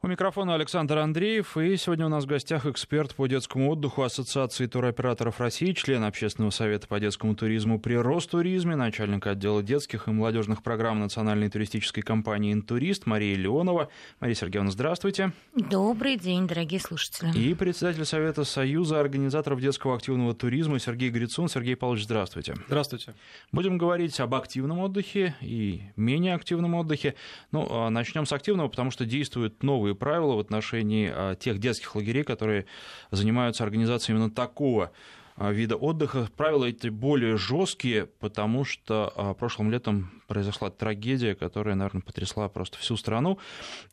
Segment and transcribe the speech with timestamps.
[0.00, 4.66] У микрофона Александр Андреев, и сегодня у нас в гостях эксперт по детскому отдыху Ассоциации
[4.66, 10.62] туроператоров России, член Общественного совета по детскому туризму при Ростуризме, начальник отдела детских и молодежных
[10.62, 13.88] программ Национальной туристической компании «Интурист» Мария Леонова.
[14.20, 15.32] Мария Сергеевна, здравствуйте.
[15.56, 17.36] Добрый день, дорогие слушатели.
[17.36, 21.48] И председатель Совета Союза организаторов детского активного туризма Сергей Грицун.
[21.48, 22.54] Сергей Павлович, здравствуйте.
[22.68, 23.16] Здравствуйте.
[23.50, 27.16] Будем говорить об активном отдыхе и менее активном отдыхе.
[27.50, 31.58] Ну, а начнем с активного, потому что действуют новые новые правила в отношении а, тех
[31.58, 32.66] детских лагерей, которые
[33.10, 34.90] занимаются организацией именно такого
[35.36, 36.28] а, вида отдыха.
[36.36, 42.76] Правила эти более жесткие, потому что а, прошлым летом произошла трагедия, которая, наверное, потрясла просто
[42.78, 43.38] всю страну.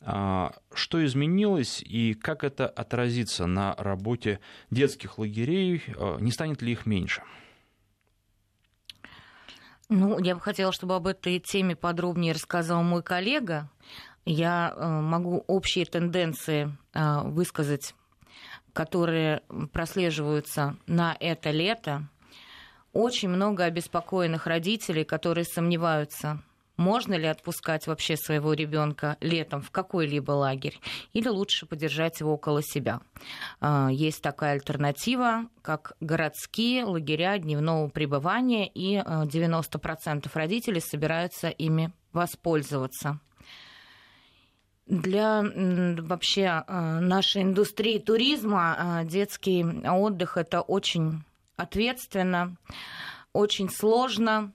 [0.01, 4.39] Что изменилось и как это отразится на работе
[4.69, 5.81] детских лагерей?
[6.19, 7.21] Не станет ли их меньше?
[9.87, 13.69] Ну, я бы хотела, чтобы об этой теме подробнее рассказал мой коллега.
[14.25, 17.93] Я э, могу общие тенденции э, высказать,
[18.73, 22.09] которые прослеживаются на это лето.
[22.91, 26.41] Очень много обеспокоенных родителей, которые сомневаются,
[26.75, 30.79] можно ли отпускать вообще своего ребенка летом в какой-либо лагерь,
[31.13, 33.01] или лучше подержать его около себя.
[33.61, 43.19] Э, есть такая альтернатива, как городские лагеря дневного пребывания, и 90% родителей собираются ими воспользоваться
[44.87, 45.43] для
[46.01, 51.23] вообще а, нашей индустрии туризма а, детский отдых это очень
[51.57, 52.55] ответственно,
[53.33, 54.51] очень сложно.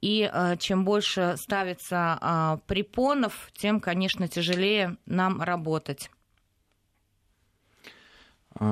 [0.00, 6.10] И а, чем больше ставится препонов, тем, конечно, тяжелее нам работать.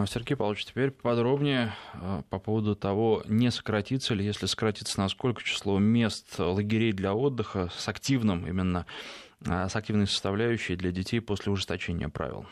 [0.07, 1.75] Сергей Павлович, теперь подробнее
[2.31, 7.89] по поводу того, не сократится ли, если сократится, насколько число мест лагерей для отдыха с
[7.89, 8.87] активным именно
[9.45, 12.47] с активной составляющей для детей после ужесточения правил?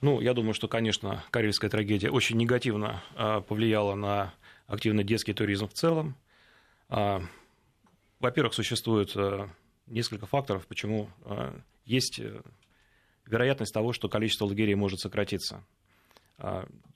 [0.00, 4.34] Ну, я думаю, что, конечно, карельская трагедия очень негативно а, повлияла на
[4.66, 6.14] активный детский туризм в целом.
[6.90, 7.22] А,
[8.20, 9.16] во-первых, существует
[9.86, 11.10] несколько факторов, почему
[11.84, 12.20] есть
[13.26, 15.62] вероятность того, что количество лагерей может сократиться.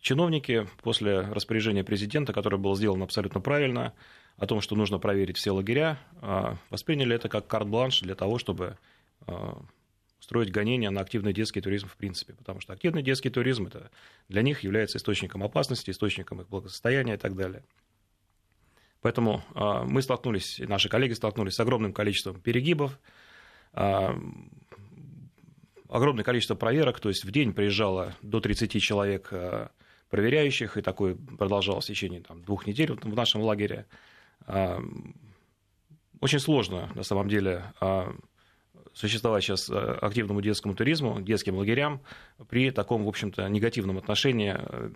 [0.01, 3.93] Чиновники после распоряжения президента, которое было сделано абсолютно правильно,
[4.39, 5.99] о том, что нужно проверить все лагеря,
[6.71, 8.77] восприняли это как карт-бланш для того, чтобы а,
[10.21, 13.91] строить гонения на активный детский туризм в принципе, потому что активный детский туризм это
[14.29, 17.65] для них является источником опасности, источником их благосостояния и так далее.
[19.01, 22.99] Поэтому а, мы столкнулись, наши коллеги столкнулись с огромным количеством перегибов,
[23.73, 24.19] а,
[25.89, 29.33] огромное количество проверок, то есть в день приезжало до 30 человек
[30.11, 33.87] проверяющих, и такое продолжалось в течение там, двух недель в нашем лагере.
[36.21, 37.73] Очень сложно, на самом деле,
[38.99, 42.01] существовать сейчас э, активному детскому туризму, детским лагерям
[42.49, 44.91] при таком, в общем-то, негативном отношении э,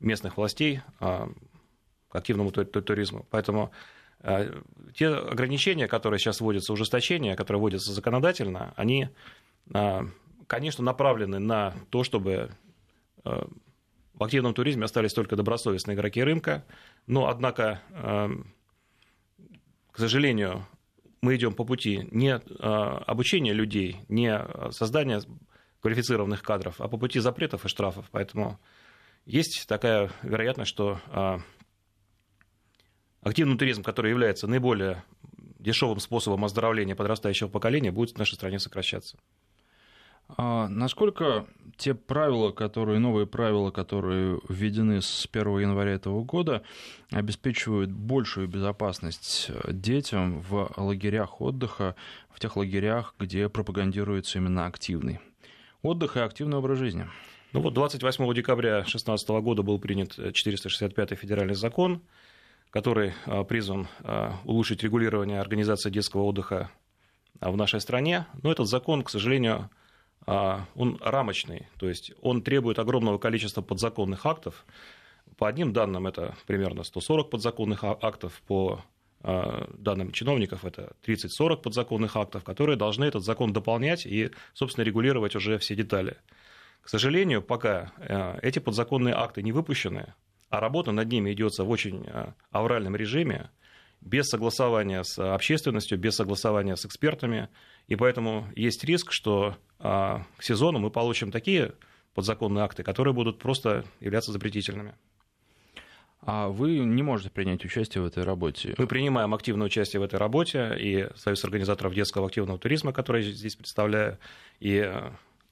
[0.00, 1.30] местных властей а,
[2.08, 3.24] к активному туризму.
[3.30, 3.70] Поэтому
[4.20, 4.52] э,
[4.92, 9.08] те ограничения, которые сейчас вводятся, ужесточения, которые вводятся законодательно, они,
[10.46, 12.50] конечно, направлены на то, чтобы
[13.24, 16.64] в активном туризме остались только добросовестные игроки рынка,
[17.06, 17.80] но, однако,
[19.90, 20.66] к сожалению,
[21.20, 24.38] мы идем по пути не а, обучения людей, не
[24.70, 25.20] создания
[25.80, 28.06] квалифицированных кадров, а по пути запретов и штрафов.
[28.10, 28.58] Поэтому
[29.24, 31.40] есть такая вероятность, что а,
[33.22, 35.04] активный туризм, который является наиболее
[35.58, 39.18] дешевым способом оздоровления подрастающего поколения, будет в нашей стране сокращаться.
[40.28, 46.62] А насколько те правила, которые, новые правила, которые введены с 1 января этого года,
[47.10, 51.94] обеспечивают большую безопасность детям в лагерях отдыха,
[52.30, 55.20] в тех лагерях, где пропагандируется именно активный
[55.82, 57.06] отдых и активный образ жизни?
[57.52, 62.02] Ну вот 28 декабря 2016 года был принят 465-й федеральный закон,
[62.70, 66.70] который а, призван а, улучшить регулирование организации детского отдыха
[67.40, 68.26] в нашей стране.
[68.42, 69.85] Но этот закон, к сожалению, а,
[70.26, 74.66] он рамочный, то есть он требует огромного количества подзаконных актов.
[75.38, 78.82] По одним данным это примерно 140 подзаконных а, актов, по
[79.22, 85.36] а, данным чиновников это 30-40 подзаконных актов, которые должны этот закон дополнять и, собственно, регулировать
[85.36, 86.16] уже все детали.
[86.82, 87.92] К сожалению, пока
[88.42, 90.14] эти подзаконные акты не выпущены,
[90.50, 92.06] а работа над ними идется в очень
[92.52, 93.50] авральном режиме,
[94.00, 97.48] без согласования с общественностью, без согласования с экспертами,
[97.88, 101.72] и поэтому есть риск, что а, к сезону мы получим такие
[102.14, 104.94] подзаконные акты, которые будут просто являться запретительными.
[106.22, 108.74] А вы не можете принять участие в этой работе?
[108.78, 113.30] Мы принимаем активное участие в этой работе, и Союз организаторов детского активного туризма, который я
[113.30, 114.18] здесь представляю,
[114.58, 114.92] и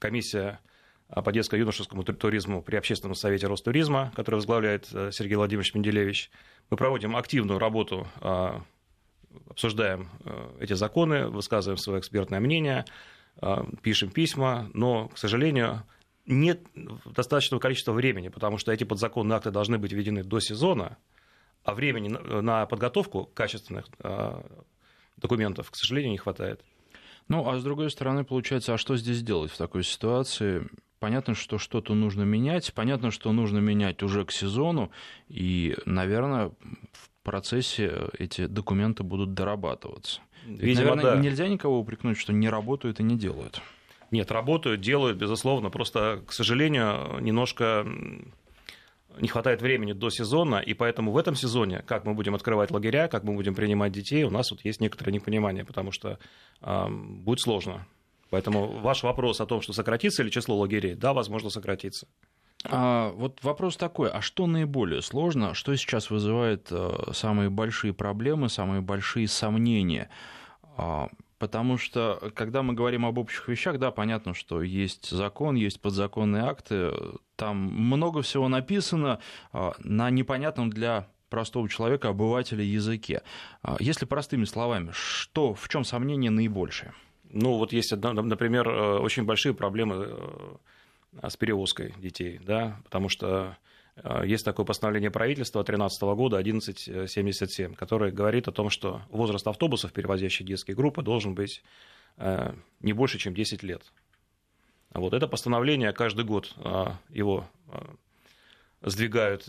[0.00, 0.58] комиссия
[1.08, 6.30] по детско-юношескому туризму при Общественном совете Ростуризма, который возглавляет Сергей Владимирович Менделевич.
[6.70, 8.08] Мы проводим активную работу,
[9.48, 10.08] обсуждаем
[10.60, 12.84] эти законы, высказываем свое экспертное мнение,
[13.82, 15.82] пишем письма, но, к сожалению,
[16.26, 16.62] нет
[17.04, 20.96] достаточного количества времени, потому что эти подзаконные акты должны быть введены до сезона,
[21.64, 23.86] а времени на подготовку качественных
[25.16, 26.64] документов, к сожалению, не хватает.
[27.28, 30.68] Ну, а с другой стороны, получается, а что здесь делать в такой ситуации?
[31.00, 34.90] Понятно, что что-то нужно менять, понятно, что нужно менять уже к сезону,
[35.28, 36.50] и, наверное,
[36.92, 40.20] в процессе эти документы будут дорабатываться.
[40.46, 41.16] Ведь, наверное, да.
[41.16, 43.60] нельзя никого упрекнуть, что не работают и не делают.
[44.10, 45.70] Нет, работают, делают, безусловно.
[45.70, 47.86] Просто, к сожалению, немножко
[49.18, 53.08] не хватает времени до сезона, и поэтому в этом сезоне, как мы будем открывать лагеря,
[53.08, 56.18] как мы будем принимать детей, у нас вот есть некоторое непонимание, потому что
[56.60, 57.86] э, будет сложно.
[58.30, 62.08] Поэтому ваш вопрос о том, что сократится ли число лагерей, да, возможно, сократится.
[62.66, 68.48] А, вот вопрос такой, а что наиболее сложно, что сейчас вызывает а, самые большие проблемы,
[68.48, 70.08] самые большие сомнения?
[70.76, 71.08] А,
[71.44, 76.44] Потому что, когда мы говорим об общих вещах, да, понятно, что есть закон, есть подзаконные
[76.44, 76.92] акты,
[77.36, 79.18] там много всего написано
[79.52, 83.20] а, на непонятном для простого человека, обывателя языке.
[83.62, 86.94] А, если простыми словами, что, в чем сомнение наибольшее?
[87.30, 90.56] Ну, вот есть, например, э, очень большие проблемы э,
[91.22, 93.56] с перевозкой детей, да, потому что
[93.96, 99.92] Э, есть такое постановление правительства 2013 года 1177, которое говорит о том, что возраст автобусов,
[99.92, 101.62] перевозящих детские группы, должен быть
[102.16, 103.82] э, не больше, чем 10 лет.
[104.92, 106.54] Вот это постановление каждый год
[107.08, 107.48] его
[108.80, 109.42] сдвигают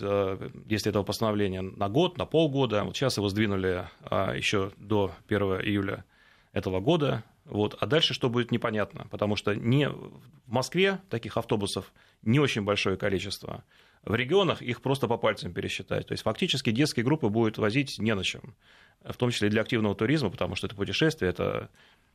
[0.66, 2.84] действие этого постановления на год, на полгода.
[2.84, 3.88] Вот сейчас его сдвинули
[4.36, 6.04] еще до 1 июля
[6.52, 7.24] этого года.
[7.46, 7.78] Вот.
[7.80, 10.12] А дальше что будет непонятно, потому что не в
[10.48, 11.94] Москве таких автобусов
[12.24, 13.64] не очень большое количество.
[14.04, 16.08] В регионах их просто по пальцам пересчитать.
[16.08, 18.56] То есть фактически детские группы будут возить не на чем,
[19.04, 21.70] в том числе для активного туризма, потому что это путешествие, это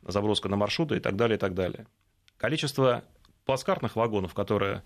[0.05, 1.87] заброска на маршруты и так далее, и так далее.
[2.37, 3.03] Количество
[3.45, 4.83] плацкартных вагонов, которые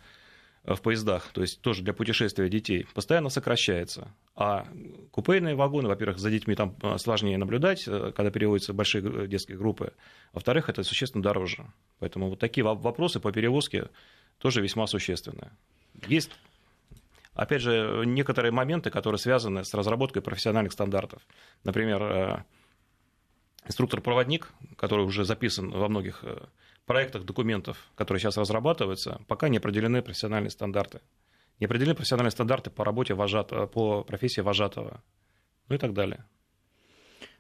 [0.68, 4.08] в поездах, то есть тоже для путешествия детей, постоянно сокращается.
[4.36, 4.68] А
[5.12, 9.94] купейные вагоны, во-первых, за детьми там э, сложнее наблюдать, э, когда переводятся большие детские группы.
[10.34, 11.66] Во-вторых, это существенно дороже.
[12.00, 13.90] Поэтому вот такие вопросы по перевозке
[14.40, 15.52] тоже весьма существенные.
[16.08, 16.32] Есть
[17.36, 21.22] опять же, некоторые моменты, которые связаны с разработкой профессиональных стандартов.
[21.64, 22.44] Например, э,
[23.68, 26.38] инструктор-проводник, который уже записан во многих э,
[26.86, 31.02] проектах документов, которые сейчас разрабатываются, пока не определены профессиональные стандарты.
[31.60, 35.04] Не определены профессиональные стандарты по работе вожатого, по профессии вожатого,
[35.68, 36.26] ну и так далее.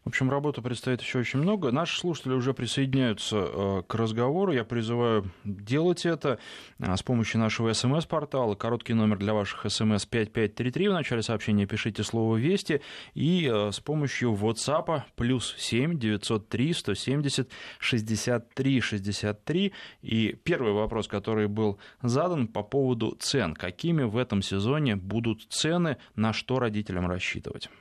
[0.05, 1.71] В общем, работы предстоит еще очень много.
[1.71, 4.51] Наши слушатели уже присоединяются э, к разговору.
[4.51, 6.37] Я призываю делать это
[6.77, 8.53] э, с помощью нашего СМС-портала.
[8.53, 10.89] Короткий номер для ваших СМС 5533.
[10.89, 12.81] В начале сообщения пишите слово «Вести».
[13.15, 17.49] И э, с помощью WhatsApp плюс 7 903 170
[17.79, 19.73] 63 63.
[20.03, 23.55] И первый вопрос, который был задан по поводу цен.
[23.55, 27.71] Какими в этом сезоне будут цены, на что родителям рассчитывать?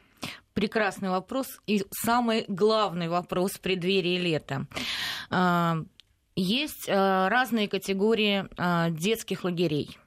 [0.55, 4.67] Прекрасный вопрос и самый главный вопрос в преддверии лета.
[5.31, 5.77] А,
[6.37, 9.99] есть а, разные категории а, детских лагерей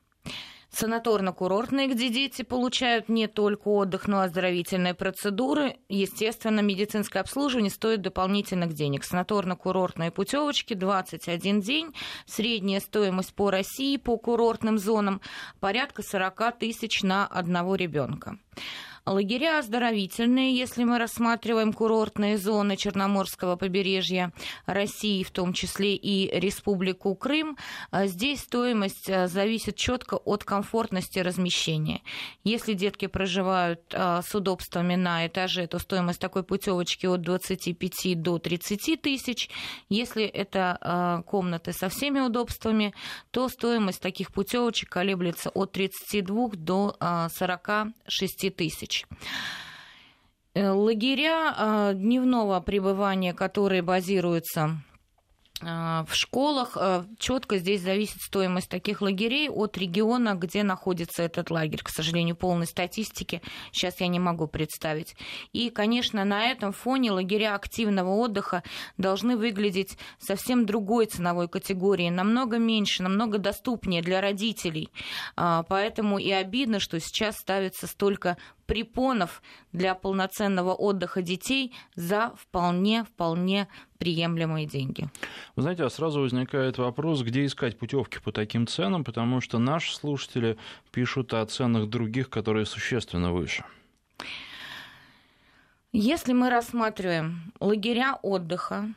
[0.77, 5.77] санаторно-курортные, где дети получают не только отдых, но и оздоровительные процедуры.
[5.89, 9.03] Естественно, медицинское обслуживание стоит дополнительных денег.
[9.03, 11.93] Санаторно-курортные путевочки 21 день.
[12.25, 15.21] Средняя стоимость по России по курортным зонам
[15.59, 18.37] порядка 40 тысяч на одного ребенка.
[19.07, 24.33] Лагеря оздоровительные, если мы рассматриваем курортные зоны Черноморского побережья
[24.65, 27.57] России, в том числе и Республику Крым,
[27.89, 32.01] а здесь стоимость а, зависит четко от комфортности размещения.
[32.43, 38.39] Если детки проживают а, с удобствами на этаже, то стоимость такой путевочки от 25 до
[38.39, 39.49] 30 тысяч.
[39.87, 42.93] Если это комнаты со всеми удобствами,
[43.31, 46.95] то стоимость таких путевочек колеблется от 32 до
[47.29, 49.05] 46 тысяч тысяч.
[50.53, 54.81] Э, лагеря э, дневного пребывания, которые базируются
[55.59, 56.77] в школах
[57.17, 61.81] четко здесь зависит стоимость таких лагерей от региона, где находится этот лагерь.
[61.81, 65.15] К сожалению, полной статистики сейчас я не могу представить.
[65.53, 68.61] И, конечно, на этом фоне лагеря активного отдыха
[68.97, 74.91] должны выглядеть совсем другой ценовой категории, намного меньше, намного доступнее для родителей.
[75.35, 78.37] Поэтому и обидно, что сейчас ставится столько
[78.67, 85.07] препонов для полноценного отдыха детей за вполне-вполне приемлемые деньги.
[85.55, 89.95] Вы знаете, а сразу возникает вопрос, где искать путевки по таким ценам, потому что наши
[89.95, 90.57] слушатели
[90.91, 93.63] пишут о ценах других, которые существенно выше.
[95.93, 98.93] Если мы рассматриваем лагеря отдыха,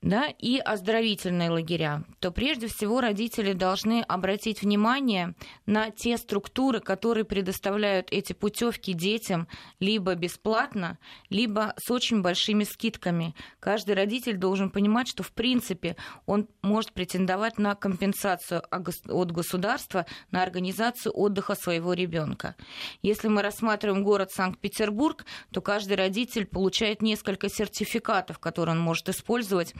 [0.00, 5.34] да, и оздоровительные лагеря, то прежде всего родители должны обратить внимание
[5.66, 9.48] на те структуры, которые предоставляют эти путевки детям
[9.80, 10.98] либо бесплатно,
[11.30, 13.34] либо с очень большими скидками.
[13.58, 20.44] Каждый родитель должен понимать, что в принципе он может претендовать на компенсацию от государства на
[20.44, 22.54] организацию отдыха своего ребенка.
[23.02, 29.74] Если мы рассматриваем город Санкт-Петербург, то каждый родитель получает несколько сертификатов, которые он может использовать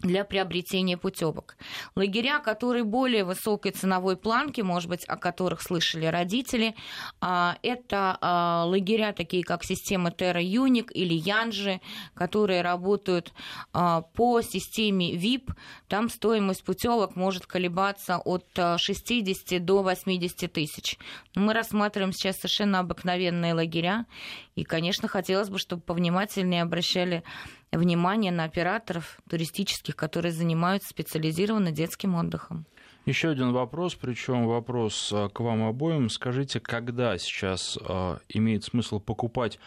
[0.00, 1.56] для приобретения путевок.
[1.96, 6.74] Лагеря, которые более высокой ценовой планки, может быть, о которых слышали родители,
[7.20, 11.80] а, это а, лагеря, такие как система Terra Unic или Янжи,
[12.14, 13.32] которые работают
[13.72, 15.50] а, по системе VIP.
[15.88, 20.96] Там стоимость путевок может колебаться от 60 до 80 тысяч.
[21.34, 24.06] Мы рассматриваем сейчас совершенно обыкновенные лагеря,
[24.54, 27.22] и, конечно, хотелось бы, чтобы повнимательнее обращали
[27.72, 32.66] на операторов туристических, которые занимаются специализированно детским отдыхом.
[33.08, 36.10] Еще один вопрос, причем вопрос а, к вам обоим.
[36.10, 39.58] Скажите, когда сейчас а, имеет смысл покупать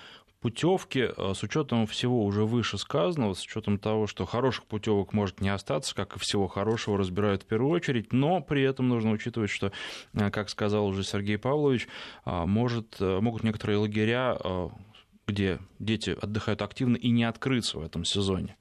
[0.42, 5.50] путевки а, с учетом всего уже вышесказанного, с учетом того, что хороших путевок может не
[5.50, 9.72] остаться, как и всего хорошего разбирают в первую очередь, но при этом нужно учитывать, что,
[10.14, 11.88] как сказал уже Сергей Павлович,
[12.26, 14.38] может, могут некоторые лагеря
[15.32, 18.58] где дети отдыхают активно, и не открыться в этом сезоне?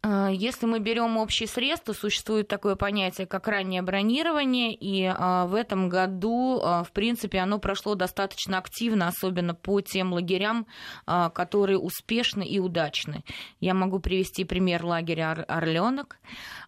[0.00, 5.46] А, если мы берем общий срез, то существует такое понятие, как раннее бронирование, и а,
[5.46, 10.66] в этом году, а, в принципе, оно прошло достаточно активно, особенно по тем лагерям,
[11.06, 13.24] которые успешны и удачны.
[13.60, 16.18] Я могу привести пример лагеря Орленок,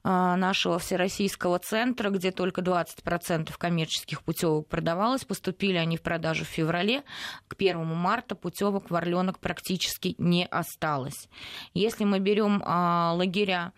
[0.02, 7.02] нашего всероссийского центра, где только 20% коммерческих путевок продавалось, поступили они в продажу в феврале,
[7.49, 11.28] к 1 марта путевок в Орленок практически не осталось.
[11.75, 13.73] Если мы берем лагеря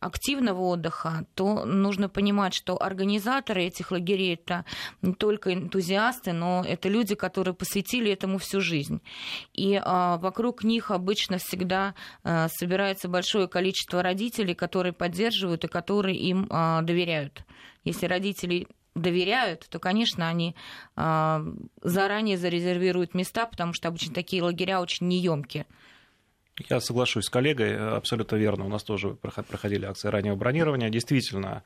[0.00, 4.64] активного отдыха, то нужно понимать, что организаторы этих лагерей это
[5.02, 9.00] не только энтузиасты, но это люди, которые посвятили этому всю жизнь.
[9.54, 11.94] И а, вокруг них обычно всегда
[12.24, 17.44] а, собирается большое количество родителей, которые поддерживают и которые им а, доверяют.
[17.84, 20.56] Если родители доверяют, то, конечно, они
[20.96, 21.46] э,
[21.82, 25.66] заранее зарезервируют места, потому что обычно такие лагеря очень неемкие.
[26.68, 28.64] Я соглашусь с коллегой, абсолютно верно.
[28.64, 30.88] У нас тоже проходили акции раннего бронирования.
[30.88, 31.62] Действительно,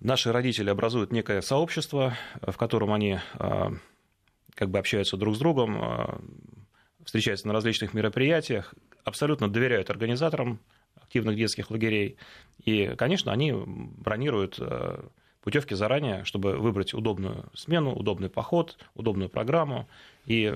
[0.00, 3.72] наши родители образуют некое сообщество, в котором они а,
[4.54, 6.22] как бы общаются друг с другом,
[7.04, 8.74] встречаются на различных мероприятиях,
[9.04, 10.60] абсолютно доверяют организаторам
[11.10, 12.16] активных детских лагерей.
[12.64, 15.08] И, конечно, они бронируют а,
[15.42, 19.88] путевки заранее, чтобы выбрать удобную смену, удобный поход, удобную программу.
[20.26, 20.54] И,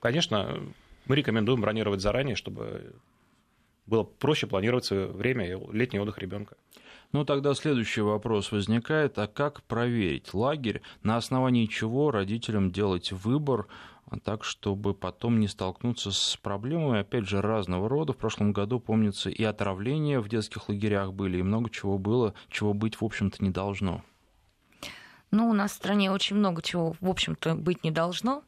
[0.00, 0.58] конечно,
[1.04, 2.94] мы рекомендуем бронировать заранее, чтобы
[3.84, 6.56] было проще планировать свое время и летний отдых ребенка.
[7.12, 13.66] Ну, тогда следующий вопрос возникает, а как проверить лагерь, на основании чего родителям делать выбор,
[14.22, 18.12] так, чтобы потом не столкнуться с проблемами, опять же, разного рода.
[18.12, 22.72] В прошлом году, помнится, и отравления в детских лагерях были, и много чего было, чего
[22.72, 24.02] быть, в общем-то, не должно.
[25.30, 28.42] Ну, у нас в стране очень много чего, в общем-то, быть не должно.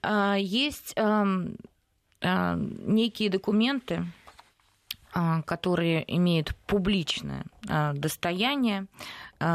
[0.00, 1.56] А, есть эм,
[2.20, 4.06] а, некие документы,
[5.12, 7.44] а, которые имеют публичное
[7.94, 8.86] достояние.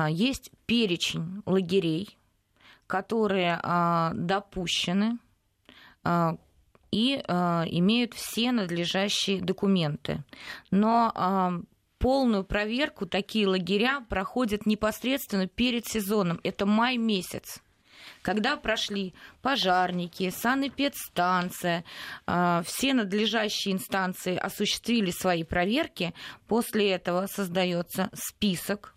[0.09, 2.17] Есть перечень лагерей,
[2.93, 3.59] которые
[4.13, 5.17] допущены
[6.91, 10.23] и имеют все надлежащие документы.
[10.69, 11.63] Но
[11.97, 16.39] полную проверку такие лагеря проходят непосредственно перед сезоном.
[16.43, 17.63] Это май месяц
[18.21, 21.83] когда прошли пожарники, санэпидстанция,
[22.25, 26.13] а, все надлежащие инстанции осуществили свои проверки,
[26.47, 28.93] после этого создается список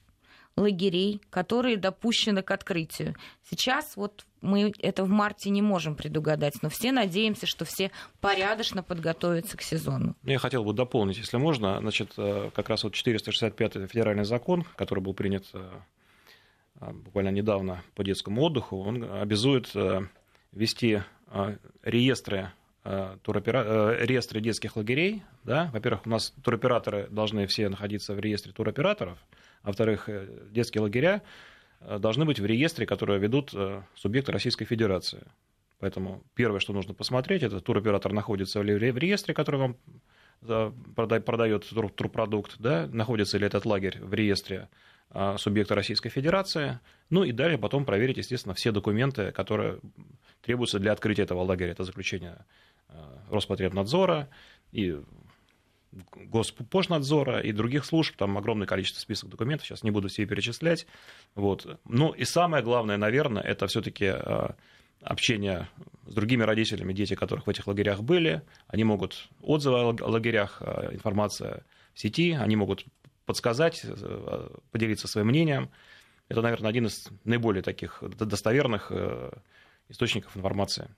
[0.57, 3.15] лагерей, которые допущены к открытию.
[3.49, 8.83] Сейчас вот мы это в марте не можем предугадать, но все надеемся, что все порядочно
[8.83, 10.17] подготовятся к сезону.
[10.23, 15.01] Я хотел бы дополнить, если можно, значит, э, как раз вот 465 федеральный закон, который
[15.01, 15.69] был принят э,
[16.81, 20.01] а, буквально недавно по детскому отдыху, он обязует э,
[20.53, 22.53] вести э, реестры
[22.85, 23.97] э, туропера...
[23.99, 25.23] реестры детских лагерей.
[25.45, 25.71] Да?
[25.73, 29.19] Во-первых, у нас туроператоры должны все находиться в реестре туроператоров,
[29.67, 30.09] а во-вторых,
[30.53, 31.23] детские лагеря
[31.81, 33.53] должны быть в реестре, которые ведут
[33.97, 35.25] субъекты Российской Федерации.
[35.81, 39.77] Поэтому первое, что нужно посмотреть, это туроператор находится ли в реестре, который вам
[40.95, 44.69] продает турпродукт, да, находится ли этот лагерь в реестре
[45.37, 46.79] субъекта Российской Федерации.
[47.11, 49.81] Ну и далее потом проверить, естественно, все документы, которые
[50.43, 51.73] требуются для открытия этого лагеря.
[51.73, 52.45] Это заключение
[53.31, 54.29] Роспотребнадзора
[54.71, 54.97] и
[55.93, 60.87] Госпожнадзора и других служб, там огромное количество список документов, сейчас не буду все перечислять.
[61.35, 61.79] Вот.
[61.85, 64.57] Ну и самое главное, наверное, это все-таки а,
[65.01, 65.69] общение
[66.07, 68.43] с другими родителями, дети которых в этих лагерях были.
[68.67, 71.65] Они могут отзывы о лагерях, информация
[71.95, 72.85] в сети, они могут
[73.27, 75.71] подсказать, э, поделиться своим мнением.
[76.29, 79.31] Это, наверное, один из наиболее таких достоверных э,
[79.89, 80.89] источников информации.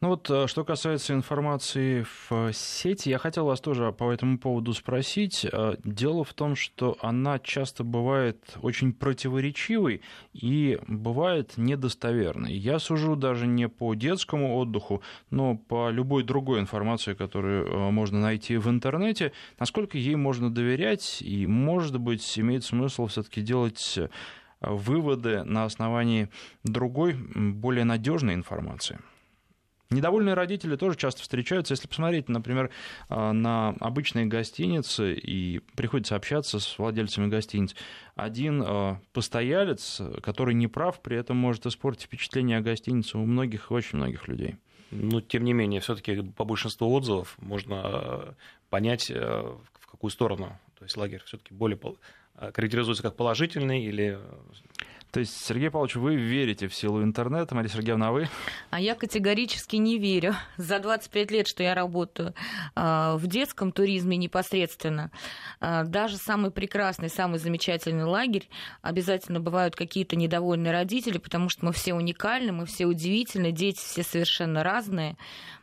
[0.00, 4.72] Ну вот, э, что касается информации в сети, я хотел вас тоже по этому поводу
[4.72, 5.44] спросить.
[5.44, 10.02] Э, дело в том, что она часто бывает очень противоречивой
[10.32, 12.52] и бывает недостоверной.
[12.52, 18.20] Я сужу даже не по детскому отдыху, но по любой другой информации, которую э, можно
[18.20, 23.98] найти в интернете, насколько ей можно доверять, и, может быть, имеет смысл все-таки делать
[24.60, 26.28] выводы на основании
[26.62, 29.00] другой, более надежной информации.
[29.90, 31.72] Недовольные родители тоже часто встречаются.
[31.72, 32.70] Если посмотреть, например,
[33.08, 37.74] а, на обычные гостиницы, и приходится общаться с владельцами гостиниц,
[38.14, 43.70] один а, постоялец, который не прав, при этом может испортить впечатление о гостинице у многих,
[43.70, 44.56] очень многих людей.
[44.90, 48.34] Но, тем не менее, все-таки по большинству отзывов можно а,
[48.68, 50.58] понять, в какую сторону.
[50.78, 51.78] То есть лагерь все-таки более
[52.36, 54.18] характеризуется как положительный или
[55.10, 58.28] то есть, Сергей Павлович, вы верите в силу интернета, Мария Сергеевна, а вы?
[58.70, 60.34] А я категорически не верю.
[60.58, 62.34] За 25 лет, что я работаю
[62.74, 65.10] а, в детском туризме непосредственно,
[65.60, 68.50] а, даже самый прекрасный, самый замечательный лагерь,
[68.82, 74.02] обязательно бывают какие-то недовольные родители, потому что мы все уникальны, мы все удивительны, дети все
[74.02, 75.16] совершенно разные.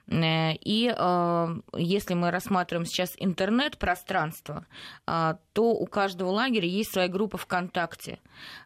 [0.08, 4.66] Э, и э, если мы рассматриваем сейчас интернет-пространство,
[5.08, 8.20] э, то у каждого лагеря есть своя группа ВКонтакте,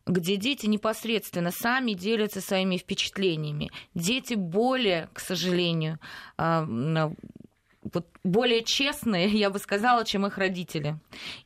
[0.06, 3.72] где дети непосредственно сами делятся своими впечатлениями.
[3.94, 6.00] Дети более, к сожалению,
[6.38, 10.98] вот более честные, я бы сказала, чем их родители.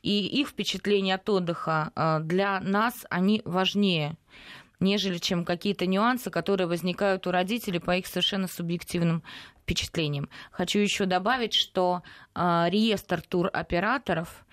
[0.02, 1.92] И их впечатления от отдыха
[2.24, 4.16] для нас, они важнее
[4.80, 9.22] нежели чем какие-то нюансы, которые возникают у родителей по их совершенно субъективным
[9.64, 10.28] впечатлением.
[10.50, 12.02] Хочу еще добавить, что
[12.34, 14.44] э, реестр туроператоров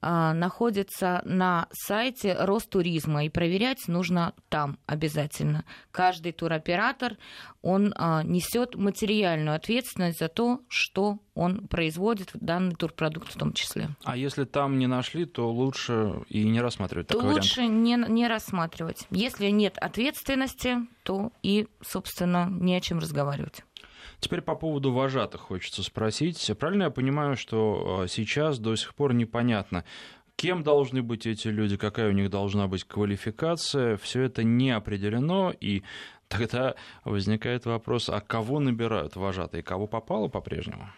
[0.00, 5.64] э, находится на сайте Ростуризма, и проверять нужно там обязательно.
[5.90, 7.18] Каждый туроператор,
[7.60, 13.90] он э, несет материальную ответственность за то, что он производит данный турпродукт в том числе.
[14.02, 18.28] А если там не нашли, то лучше и не рассматривать то такой лучше не, не
[18.28, 19.06] рассматривать.
[19.10, 23.62] Если нет ответственности, то и, собственно, не о чем разговаривать.
[24.24, 26.50] Теперь по поводу вожатых хочется спросить.
[26.58, 29.84] Правильно я понимаю, что а, сейчас до сих пор непонятно,
[30.34, 35.52] кем должны быть эти люди, какая у них должна быть квалификация, все это не определено,
[35.60, 35.82] и
[36.28, 40.88] тогда возникает вопрос, а кого набирают вожатые, кого попало по-прежнему?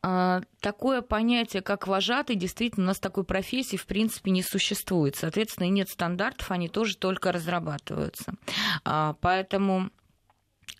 [0.00, 5.16] А, такое понятие, как вожатый, действительно, у нас такой профессии, в принципе, не существует.
[5.16, 8.34] Соответственно, нет стандартов, они тоже только разрабатываются.
[8.84, 9.90] А, поэтому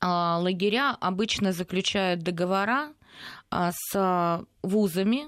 [0.03, 2.93] лагеря обычно заключают договора
[3.51, 5.27] а, с вузами,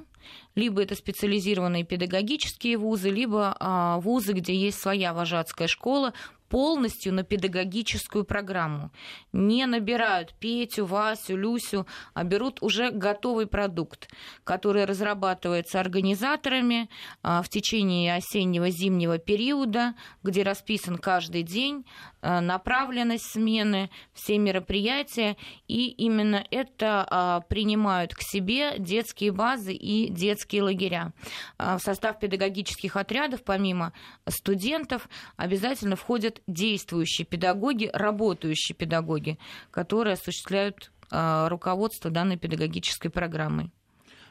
[0.55, 6.15] либо это специализированные педагогические вузы, либо а, вузы, где есть своя вожатская школа,
[6.49, 8.91] полностью на педагогическую программу.
[9.33, 14.09] Не набирают Петю, Васю, Люсю, а берут уже готовый продукт,
[14.45, 16.89] который разрабатывается организаторами
[17.23, 21.85] а, в течение осеннего-зимнего периода, где расписан каждый день,
[22.21, 30.09] а, направленность смены, все мероприятия, и именно это а, принимают к себе детские базы и
[30.09, 31.13] детские лагеря.
[31.59, 33.93] В состав педагогических отрядов, помимо
[34.29, 39.39] студентов, обязательно входят действующие педагоги, работающие педагоги,
[39.71, 43.71] которые осуществляют а, руководство данной педагогической программой.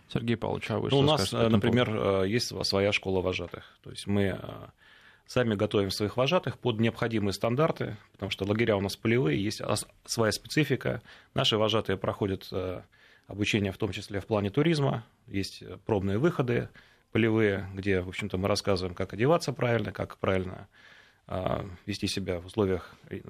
[0.10, 2.24] Сергей Павлович, а вы ну, У нас, например, поводу?
[2.24, 3.78] Э, есть своя школа вожатых.
[3.84, 4.38] То есть мы э,
[5.26, 9.62] сами готовим своих вожатых под необходимые стандарты, потому что лагеря у нас полевые, есть
[10.06, 11.02] своя специфика.
[11.34, 12.82] Наши вожатые проходят э,
[13.28, 16.70] обучение в том числе в плане туризма, есть пробные выходы
[17.13, 20.68] полевые, где, в общем-то, мы рассказываем, как одеваться правильно, как правильно а,
[21.28, 23.22] вести себя в условиях э,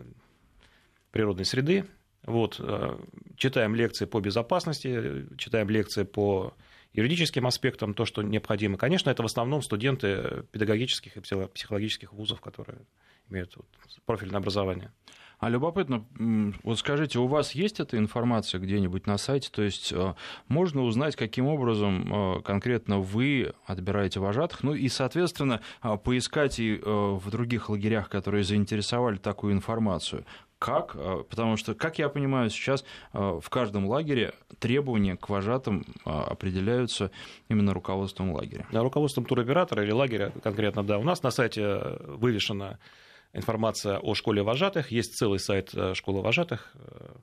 [1.12, 1.86] природной среды.
[2.24, 2.98] Вот, э,
[3.38, 6.54] читаем лекции по безопасности, читаем лекции по
[6.94, 8.78] юридическим аспектам, то, что необходимо.
[8.78, 12.80] Конечно, это в основном студенты педагогических и психологических вузов, которые
[13.30, 13.56] имеют
[14.06, 14.92] профильное образование.
[15.44, 16.06] А любопытно,
[16.64, 19.50] вот скажите, у вас есть эта информация где-нибудь на сайте?
[19.52, 20.14] То есть э,
[20.48, 26.80] можно узнать, каким образом э, конкретно вы отбираете вожатых, ну и, соответственно, э, поискать и
[26.82, 30.24] в других лагерях, которые заинтересовали такую информацию.
[30.60, 30.96] Как?
[31.28, 37.12] Потому что, как я понимаю, сейчас в каждом лагере требования к вожатым определяются
[37.50, 38.66] именно руководством лагеря.
[38.72, 41.00] Да, руководством туроператора или лагеря конкретно, да.
[41.00, 42.80] У нас на сайте вывешена
[43.34, 46.72] информация о школе вожатых, есть целый сайт э, школы вожатых.
[46.76, 47.16] Э,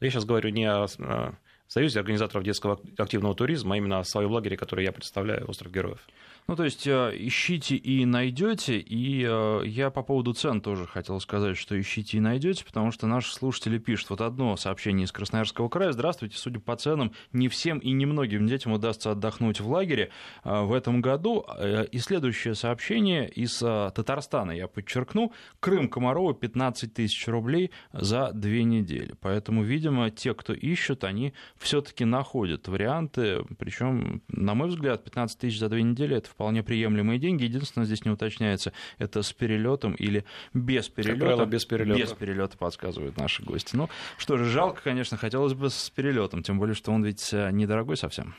[0.00, 1.32] я сейчас говорю не о э,
[1.66, 6.00] Союзе организаторов детского активного туризма, а именно о своем лагере, который я представляю, «Остров героев».
[6.46, 8.78] Ну, то есть э, ищите и найдете.
[8.78, 13.06] И э, я по поводу цен тоже хотел сказать, что ищите и найдете, потому что
[13.06, 14.10] наши слушатели пишут.
[14.10, 15.92] Вот одно сообщение из Красноярского края.
[15.92, 20.10] Здравствуйте, судя по ценам, не всем и не многим детям удастся отдохнуть в лагере
[20.42, 21.46] э, в этом году.
[21.92, 25.32] И следующее сообщение из Татарстана, я подчеркну.
[25.60, 29.14] Крым Комарова 15 тысяч рублей за две недели.
[29.20, 33.44] Поэтому, видимо, те, кто ищут, они все-таки находят варианты.
[33.58, 37.44] Причем, на мой взгляд, 15 тысяч за две недели это вполне приемлемые деньги.
[37.44, 41.20] Единственное, здесь не уточняется, это с перелетом или без перелета.
[41.20, 42.00] Правило, без перелета.
[42.00, 43.76] Без перелета подсказывают наши гости.
[43.76, 43.88] Ну,
[44.18, 47.96] что же, жалко, конечно, хотелось бы с перелетом, тем более, что он ведь э, недорогой
[47.96, 48.34] совсем.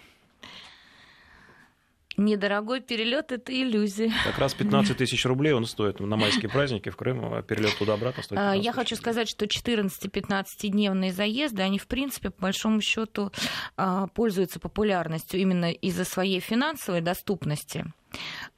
[2.18, 4.12] Недорогой перелет это иллюзия.
[4.26, 8.24] Как раз 15 тысяч рублей он стоит на майские праздники в Крым, а перелет туда-обратно
[8.24, 8.40] стоит.
[8.40, 13.32] А, я хочу сказать, что 14-15-дневные заезды, они, в принципе, по большому счету
[13.78, 17.86] а, пользуются популярностью именно из-за своей финансовой доступности.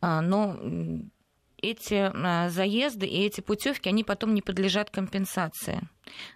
[0.02, 0.58] Но
[1.58, 2.12] эти
[2.50, 5.88] заезды и эти путевки, они потом не подлежат компенсации.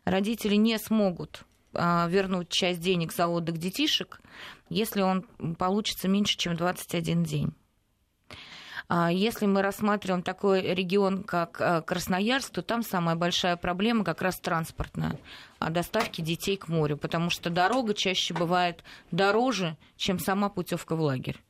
[0.06, 4.20] Родители не смогут вернуть часть денег за отдых детишек,
[4.70, 5.24] если он
[5.58, 7.54] получится меньше, чем 21 день.
[8.90, 14.22] А если мы рассматриваем такой регион, как э, Красноярск, то там самая большая проблема как
[14.22, 15.20] раз транспортная
[15.60, 21.02] о доставке детей к морю, потому что дорога чаще бывает дороже, чем сама путевка в
[21.02, 21.42] лагерь.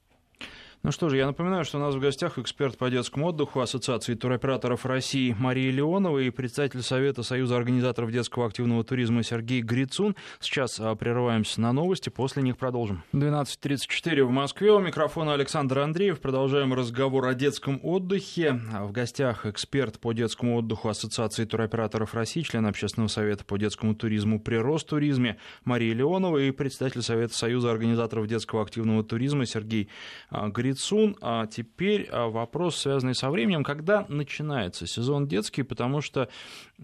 [0.83, 4.13] Ну что же, я напоминаю, что у нас в гостях эксперт по детскому отдыху Ассоциации
[4.13, 10.15] туроператоров России Мария Леонова и представитель Совета Союза организаторов детского активного туризма Сергей Грицун.
[10.39, 13.03] Сейчас а, прерываемся на новости, после них продолжим.
[13.11, 14.71] 12.34 в Москве.
[14.71, 16.21] У микрофона Александр Андреев.
[16.21, 18.61] Продолжаем разговор о детском отдыхе.
[18.79, 24.39] В гостях эксперт по детскому отдыху Ассоциации туроператоров России, член Общественного совета по детскому туризму
[24.39, 29.89] при Ростуризме Мария Леонова и представитель Совета Союза организаторов детского активного туризма Сергей
[30.29, 30.66] а, Грицун.
[30.67, 31.15] Грицун.
[31.21, 33.63] А теперь а, вопрос, связанный со временем.
[33.63, 35.63] Когда начинается сезон детский?
[35.63, 36.27] Потому что,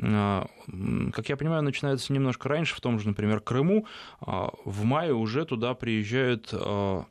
[0.01, 0.47] а,
[1.11, 3.85] как я понимаю, начинается немножко раньше, в том же, например, Крыму.
[4.21, 6.53] А, в мае уже туда приезжают,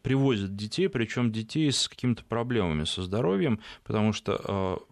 [0.02, 4.82] привозят детей, причем детей с какими-то проблемами со здоровьем, потому что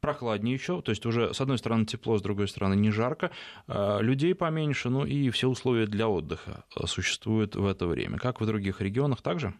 [0.00, 3.30] прохладнее еще, то есть уже с одной стороны тепло, с другой стороны не жарко,
[3.68, 8.18] людей поменьше, ну и все условия для отдыха существуют в это время.
[8.18, 9.54] Как в других регионах также?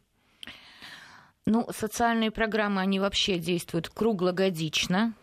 [1.45, 5.15] Ну, социальные программы, они вообще действуют круглогодично.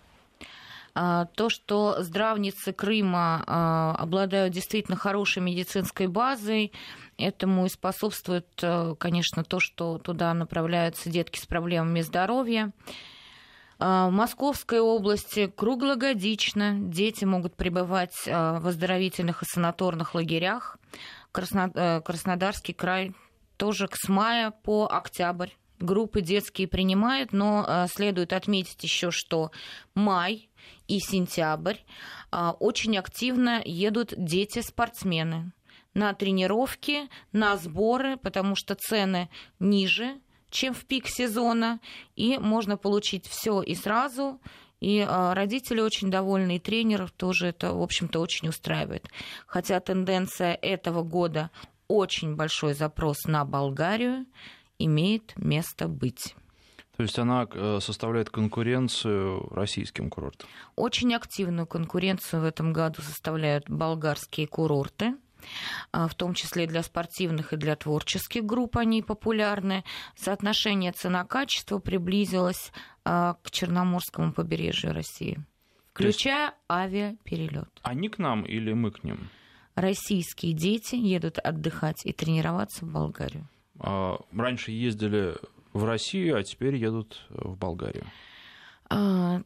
[0.93, 6.73] А, то, что здравницы Крыма а, обладают действительно хорошей медицинской базой,
[7.17, 12.71] этому и способствует, э, конечно, то, что туда направляются детки с проблемами здоровья.
[13.77, 20.77] А, в Московской области круглогодично дети могут пребывать в оздоровительных и санаторных лагерях.
[21.33, 23.13] Э, Краснодарский край
[23.57, 29.51] тоже с мая по октябрь группы детские принимают, но а, следует отметить еще, что
[29.95, 30.49] май
[30.87, 31.77] и сентябрь
[32.31, 35.51] а, очень активно едут дети-спортсмены
[35.93, 41.79] на тренировки, на сборы, потому что цены ниже, чем в пик сезона,
[42.15, 44.39] и можно получить все и сразу.
[44.79, 49.09] И а, родители очень довольны, и тренеров тоже это, в общем-то, очень устраивает.
[49.45, 51.51] Хотя тенденция этого года
[51.87, 54.25] очень большой запрос на Болгарию
[54.79, 56.35] имеет место быть.
[56.97, 60.49] То есть она э, составляет конкуренцию российским курортам?
[60.75, 65.15] Очень активную конкуренцию в этом году составляют болгарские курорты
[65.91, 69.83] а, в том числе для спортивных и для творческих групп они популярны.
[70.15, 72.71] Соотношение цена-качество приблизилось
[73.05, 75.39] а, к Черноморскому побережью России,
[75.93, 77.69] включая авиаперелет.
[77.81, 79.29] Они к нам или мы к ним?
[79.75, 83.47] Российские дети едут отдыхать и тренироваться в Болгарию.
[83.79, 85.35] А, раньше ездили
[85.73, 88.05] в Россию, а теперь едут в Болгарию?
[88.89, 89.41] А,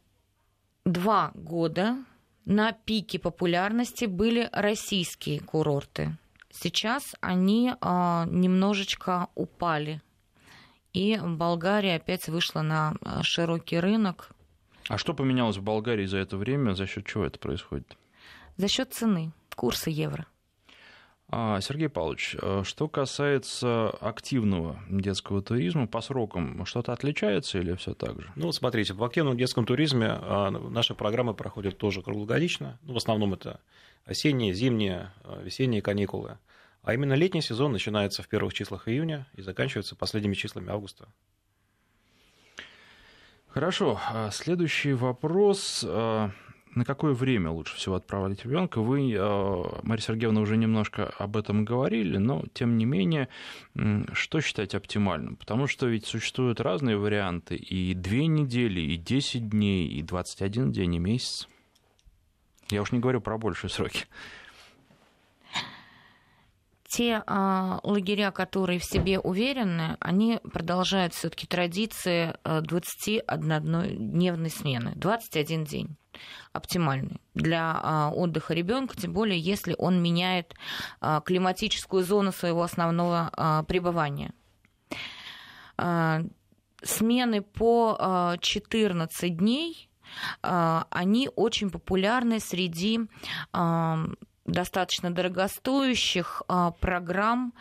[0.86, 1.98] два года
[2.46, 6.17] на пике популярности были российские курорты.
[6.50, 10.02] Сейчас они а, немножечко упали.
[10.93, 12.93] И Болгария опять вышла на
[13.24, 14.30] широкий рынок.
[14.89, 16.74] А что поменялось в Болгарии за это время?
[16.74, 17.98] За счет чего это происходит?
[18.58, 20.28] За счет цены, курса евро.
[21.30, 27.94] А, Сергей Павлович, э, что касается активного детского туризма, по срокам что-то отличается или все
[27.94, 28.32] так же?
[28.36, 32.78] Ну, смотрите, в активном детском туризме а, наши программы проходят тоже круглогодично.
[32.84, 33.62] Ну, в основном это
[34.06, 36.38] осенние, зимние, а, весенние каникулы.
[36.84, 41.08] А именно летний сезон начинается в первых числах июня и заканчивается последними числами августа.
[43.48, 44.00] Хорошо.
[44.32, 45.86] Следующий вопрос
[46.76, 48.82] на какое время лучше всего отправлять ребенка?
[48.82, 53.30] Вы, э, Мария Сергеевна, уже немножко об этом говорили, но тем не менее,
[54.14, 55.36] что считать оптимальным?
[55.36, 60.96] Потому что ведь существуют разные варианты, и две недели, и 10 дней, и 21 день,
[60.96, 61.48] и месяц.
[62.70, 64.06] Я уж не говорю про большие сроки
[66.94, 74.94] те э, лагеря, которые в себе уверены, они продолжают все-таки традиции 21-дневной смены.
[74.96, 75.98] 21 день
[76.52, 80.54] оптимальный для а, отдыха ребенка, тем более если он меняет
[81.02, 84.32] а, климатическую зону своего основного а, пребывания.
[86.84, 89.90] Смены по 14 дней
[90.42, 93.00] они очень популярны среди
[94.46, 96.44] достаточно дорогостоящих
[96.80, 97.54] программ,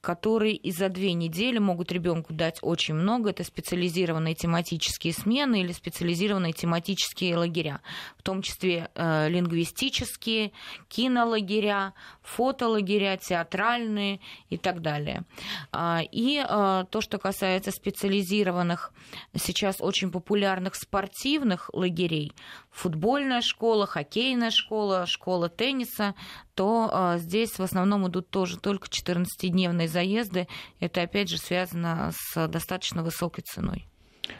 [0.00, 3.30] которые и за две недели могут ребенку дать очень много.
[3.30, 7.80] Это специализированные тематические смены или специализированные тематические лагеря,
[8.16, 10.52] в том числе э, лингвистические,
[10.88, 15.24] кинолагеря, фотолагеря, театральные и так далее.
[15.72, 16.42] А, и
[16.90, 18.92] то, что касается специализированных,
[19.36, 22.32] сейчас очень популярных спортивных лагерей,
[22.70, 26.14] футбольная школа, хоккейная школа, школа тенниса,
[26.54, 30.48] то э, здесь в основном идут тоже только 14-дневные заезды.
[30.78, 33.86] Это, опять же, связано с достаточно высокой ценой.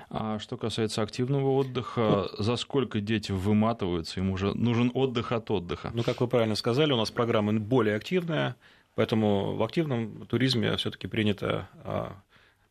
[0.09, 4.21] А что касается активного отдыха, ну, за сколько дети выматываются?
[4.21, 5.91] Им уже нужен отдых от отдыха.
[5.95, 8.57] Ну, как вы правильно сказали, у нас программа более активная,
[8.95, 12.23] поэтому в активном туризме все-таки принята а,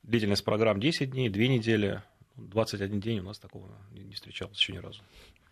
[0.04, 2.04] длительность программ 10 дней, 2 недели,
[2.36, 5.02] 21 день у нас такого не встречалось еще ни разу.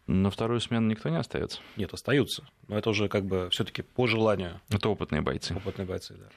[0.08, 1.60] На вторую смену никто не остается?
[1.76, 2.44] Нет, остаются.
[2.68, 4.62] Но это уже как бы все-таки по желанию.
[4.70, 5.54] Это опытные бойцы.
[5.54, 6.28] Опытные бойцы, да.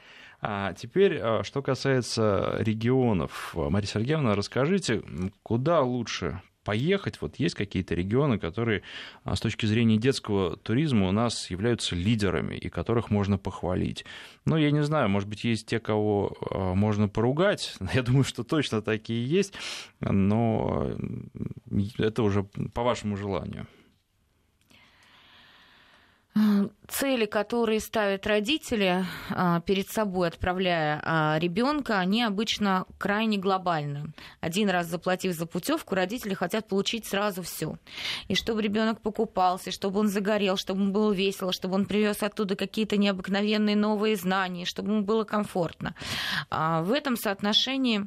[0.43, 3.53] А теперь, а, что касается регионов.
[3.55, 5.03] Мария Сергеевна, расскажите,
[5.43, 7.21] куда лучше поехать.
[7.21, 8.83] Вот есть какие-то регионы, которые
[9.25, 14.05] а, с точки зрения детского туризма у нас являются лидерами и которых можно похвалить.
[14.45, 17.77] Ну, я не знаю, может быть, есть те, кого а, можно поругать.
[17.95, 19.55] Я думаю, что точно такие есть,
[20.01, 20.91] но
[21.99, 23.67] это уже по вашему желанию.
[26.89, 34.13] Цели, которые ставят родители а, перед собой, отправляя а, ребенка, они обычно крайне глобальны.
[34.41, 37.77] Один раз заплатив за путевку, родители хотят получить сразу все.
[38.29, 42.55] И чтобы ребенок покупался, чтобы он загорел, чтобы ему было весело, чтобы он привез оттуда
[42.55, 45.97] какие-то необыкновенные новые знания, чтобы ему было комфортно.
[46.49, 48.07] А, в этом соотношении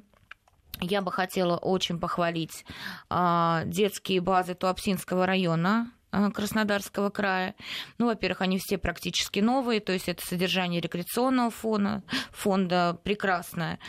[0.79, 2.65] я бы хотела очень похвалить
[3.09, 5.91] детские базы Туапсинского района,
[6.33, 7.55] Краснодарского края.
[7.97, 13.79] Ну, во-первых, они все практически новые, то есть это содержание рекреационного фона, фонда прекрасное.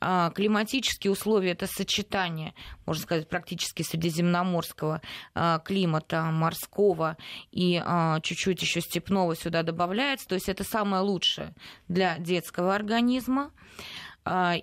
[0.00, 2.54] А, климатические условия– это сочетание,
[2.86, 5.02] можно сказать, практически средиземноморского
[5.34, 7.16] а, климата, морского
[7.50, 7.82] и
[8.22, 10.28] чуть-чуть еще степного сюда добавляется.
[10.28, 11.54] То есть это самое лучшее
[11.88, 13.52] для детского организма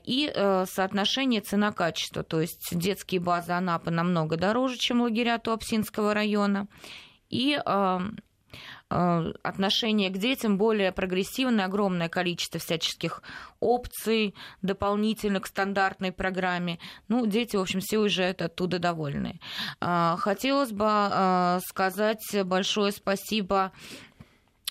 [0.03, 2.23] и э, соотношение цена-качество.
[2.23, 6.67] То есть детские базы Анапы намного дороже, чем лагеря Туапсинского района
[7.29, 8.01] и а,
[8.89, 13.21] а, отношение к детям более прогрессивное, огромное количество всяческих
[13.59, 16.79] опций дополнительно к стандартной программе.
[17.07, 19.39] Ну, дети, в общем, все уезжают оттуда довольны.
[19.81, 24.14] А, хотелось бы сказать большое спасибо Э,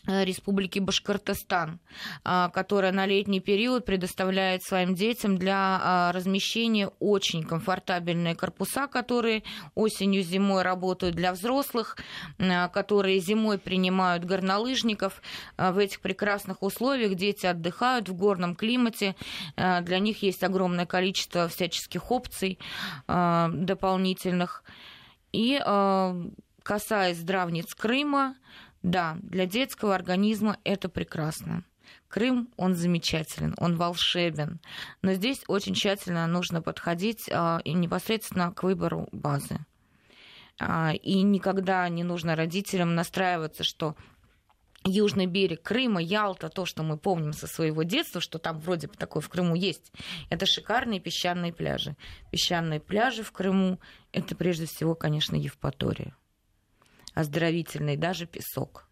[0.07, 1.81] Республики Башкортостан,
[2.25, 9.45] а, которая на летний период предоставляет своим детям для а, размещения очень комфортабельные корпуса, которые
[9.75, 11.97] осенью, зимой работают для взрослых,
[12.38, 15.23] которые зимой принимают горнолыжников.
[15.57, 19.17] В этих прекрасных условиях дети отдыхают в горном климате.
[19.57, 22.59] Для них есть огромное количество всяческих опций
[23.07, 24.64] дополнительных.
[25.33, 25.59] И
[26.62, 28.37] касаясь здравниц Крыма,
[28.85, 31.64] да, для детского организма это прекрасно.
[32.09, 34.61] Крым, он замечателен, он волшебен.
[35.01, 39.59] Но здесь очень тщательно нужно подходить а, и непосредственно к выбору базы.
[40.61, 43.97] А, и никогда не нужно родителям настраиваться, что
[44.85, 48.94] Южный берег Крыма, Ялта, то, что мы помним со своего детства, что там вроде бы
[48.94, 49.92] такое в Крыму есть,
[50.29, 51.97] это шикарные песчаные пляжи.
[52.31, 53.81] Песчаные пляжи в Крыму–
[54.12, 56.14] это прежде всего, конечно, Евпатория
[57.14, 58.88] оздоровительный, даже песок.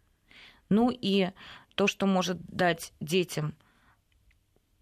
[0.69, 1.31] Ну и
[1.75, 3.55] то, что может дать детям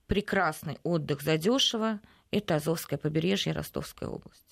[0.07, 2.01] прекрасный отдых задешево,
[2.31, 4.51] это Азовское побережье, Ростовская область.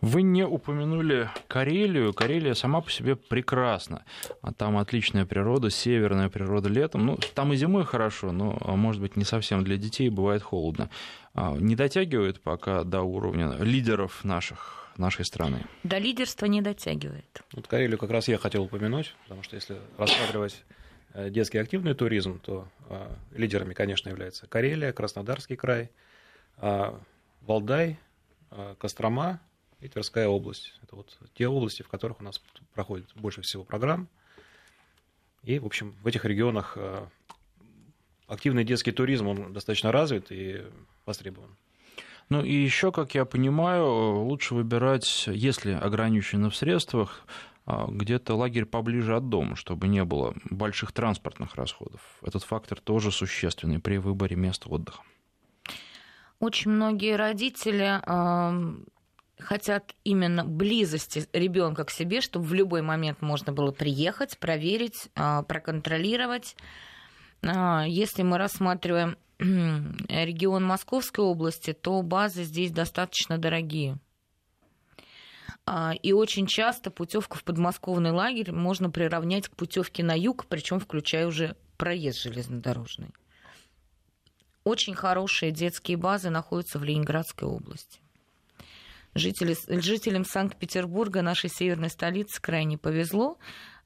[0.00, 2.12] Вы не упомянули Карелию.
[2.12, 4.04] Карелия сама по себе прекрасна.
[4.42, 7.06] А там отличная природа, северная природа летом.
[7.06, 10.90] Ну, там и зимой хорошо, но, а, может быть, не совсем для детей, бывает холодно.
[11.32, 15.64] А, не дотягивает пока до уровня лидеров наших нашей страны.
[15.82, 17.42] До лидерства не дотягивает.
[17.52, 20.64] Вот Карелию как раз я хотел упомянуть, потому что если рассматривать
[21.12, 25.90] э, детский активный туризм, то э, лидерами, конечно, являются Карелия, Краснодарский край,
[26.58, 26.92] э,
[27.42, 27.98] Валдай,
[28.78, 29.40] Кострома,
[29.84, 30.72] и Тверская область.
[30.82, 32.40] Это вот те области, в которых у нас
[32.72, 34.08] проходит больше всего программ.
[35.42, 37.06] И, в общем, в этих регионах э,
[38.26, 40.64] активный детский туризм, он достаточно развит и
[41.04, 41.54] востребован.
[42.28, 47.26] Ну и еще, как я понимаю, лучше выбирать, если ограничены в средствах,
[47.66, 52.00] а, где-то лагерь поближе от дома, чтобы не было больших транспортных расходов.
[52.22, 55.02] Этот фактор тоже существенный при выборе места отдыха.
[56.40, 58.00] Очень многие родители
[59.38, 65.42] хотят именно близости ребенка к себе, чтобы в любой момент можно было приехать, проверить, а,
[65.42, 66.56] проконтролировать.
[67.42, 73.98] А, если мы рассматриваем регион Московской области, то базы здесь достаточно дорогие.
[75.66, 80.78] А, и очень часто путевку в подмосковный лагерь можно приравнять к путевке на юг, причем
[80.78, 83.10] включая уже проезд железнодорожный.
[84.62, 88.00] Очень хорошие детские базы находятся в Ленинградской области.
[89.14, 93.38] Жители, жителям Санкт-Петербурга, нашей северной столицы, крайне повезло.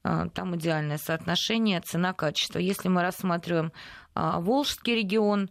[0.03, 2.59] А, там идеальное соотношение цена-качество.
[2.59, 3.71] Если мы рассматриваем
[4.15, 5.49] а, Волжский регион,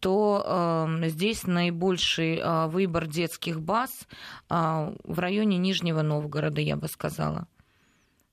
[0.00, 4.06] то э, здесь наибольший э, выбор детских баз
[4.48, 7.48] в районе Нижнего Новгорода, я бы сказала.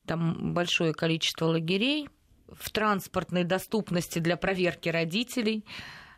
[0.05, 2.09] Там большое количество лагерей
[2.51, 5.65] в транспортной доступности для проверки родителей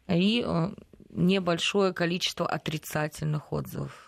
[0.07, 0.71] и э,
[1.09, 4.04] небольшое количество отрицательных отзывов.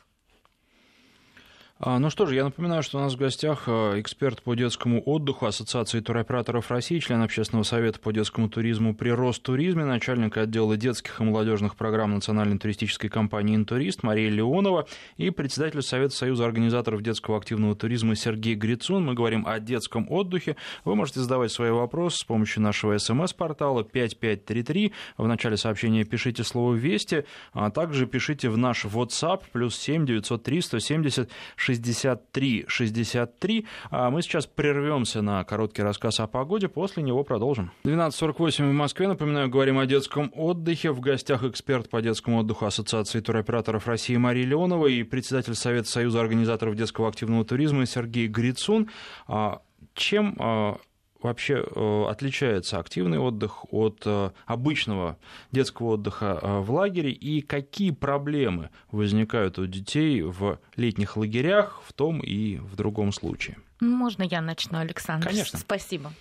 [1.80, 5.00] А, ну что же, я напоминаю, что у нас в гостях а, эксперт по детскому
[5.06, 11.22] отдыху Ассоциации туроператоров России, член Общественного совета по детскому туризму при Ростуризме, начальник отдела детских
[11.22, 14.88] и молодежных программ Национальной туристической компании «Интурист» Мария Леонова
[15.18, 19.06] и председатель Совета Союза организаторов детского активного туризма Сергей Грицун.
[19.06, 20.56] Мы говорим о детском отдыхе.
[20.84, 24.94] Вы можете задавать свои вопросы с помощью нашего смс-портала 5533.
[25.18, 30.62] В начале сообщения пишите слово «Вести», а также пишите в наш WhatsApp плюс 7 903
[30.62, 31.30] 170
[31.68, 33.66] 63 63.
[33.92, 37.72] А мы сейчас прервемся на короткий рассказ о погоде, после него продолжим.
[37.84, 39.08] 12.48 в Москве.
[39.08, 40.92] Напоминаю, говорим о детском отдыхе.
[40.92, 46.22] В гостях эксперт по детскому отдыху Ассоциации туроператоров России Мария Леонова и председатель Совета Союза
[46.22, 48.90] организаторов детского активного туризма Сергей Грицун.
[49.28, 49.62] А
[49.94, 50.78] чем а,
[51.22, 55.18] вообще э, отличается активный отдых от э, обычного
[55.52, 61.94] детского отдыха э, в лагере и какие проблемы возникают у детей в летних лагерях в
[61.94, 63.58] том и в другом случае?
[63.80, 65.28] Можно я начну, Александр?
[65.28, 65.60] Конечно.
[65.60, 66.12] Спасибо.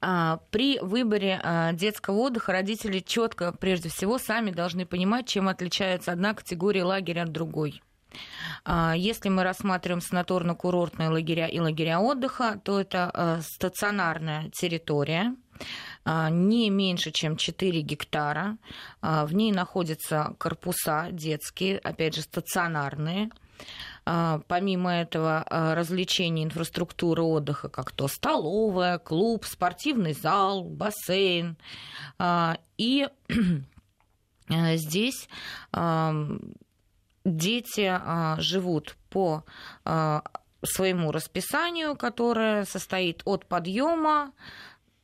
[0.00, 1.42] А, при выборе
[1.74, 7.32] детского отдыха родители четко, прежде всего, сами должны понимать, чем отличается одна категория лагеря от
[7.32, 7.82] другой.
[8.64, 15.34] А, если мы рассматриваем санаторно-курортные лагеря и лагеря отдыха, то это а, стационарная территория,
[16.04, 18.58] а, не меньше, чем 4 гектара.
[19.02, 23.30] В ней находятся корпуса детские, опять же, стационарные.
[24.04, 31.58] Помимо этого, развлечений, инфраструктуры отдыха, как то столовая, клуб, спортивный зал, бассейн.
[32.78, 33.08] И
[34.48, 35.28] здесь
[37.24, 39.44] дети а, живут по
[39.84, 40.22] а,
[40.62, 44.32] своему расписанию, которое состоит от подъема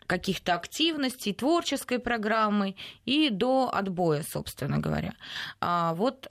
[0.06, 5.14] каких-то активностей, творческой программы и до отбоя, собственно говоря.
[5.62, 6.26] А вот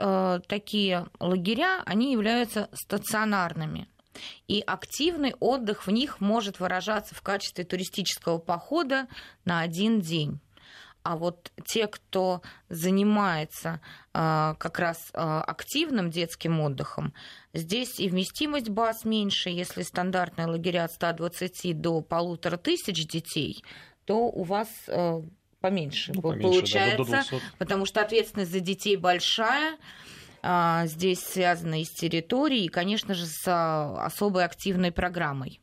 [0.47, 3.87] такие лагеря, они являются стационарными.
[4.47, 9.07] И активный отдых в них может выражаться в качестве туристического похода
[9.45, 10.39] на один день.
[11.03, 13.81] А вот те, кто занимается
[14.13, 17.13] а, как раз а, активным детским отдыхом,
[17.53, 23.65] здесь и вместимость баз меньше, если стандартные лагеря от 120 до полутора тысяч детей,
[24.05, 25.21] то у вас а,
[25.59, 29.77] поменьше ну, получается, да, до, потому что ответственность за детей большая,
[30.85, 35.61] здесь связана и с территорией, и, конечно же, с особой активной программой.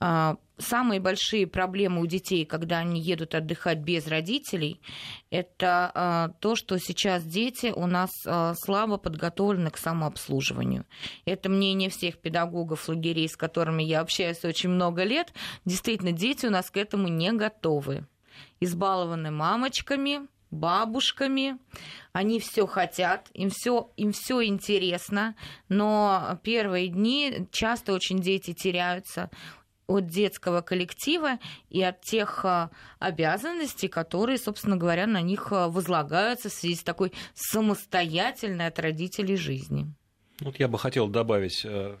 [0.00, 4.80] А, самые большие проблемы у детей, когда они едут отдыхать без родителей,
[5.30, 10.86] это а, то, что сейчас дети у нас а, слабо подготовлены к самообслуживанию.
[11.24, 15.32] Это мнение всех педагогов лагерей, с которыми я общаюсь очень много лет.
[15.64, 18.06] Действительно, дети у нас к этому не готовы.
[18.60, 21.58] Избалованы мамочками, бабушками,
[22.12, 25.34] они все хотят, им все им все интересно,
[25.68, 29.30] но первые дни часто очень дети теряются
[29.86, 31.38] от детского коллектива
[31.68, 36.82] и от тех а, обязанностей, которые, собственно говоря, на них а, возлагаются в связи с
[36.82, 39.86] такой самостоятельной от родителей жизни.
[40.40, 41.98] Вот я бы хотел добавить э,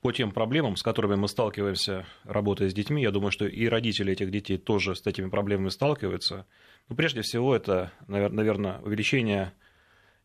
[0.00, 3.02] по тем проблемам, с которыми мы сталкиваемся, работая с детьми.
[3.02, 6.46] Я думаю, что и родители этих детей тоже с этими проблемами сталкиваются.
[6.88, 9.52] Но прежде всего это, наверное, увеличение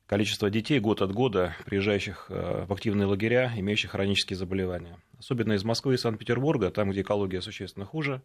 [0.05, 4.97] количества детей год от года, приезжающих э, в активные лагеря, имеющих хронические заболевания.
[5.17, 8.21] Особенно из Москвы и Санкт-Петербурга, там, где экология существенно хуже.